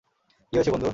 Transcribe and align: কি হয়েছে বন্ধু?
কি 0.53 0.55
হয়েছে 0.57 0.71
বন্ধু? 0.71 0.89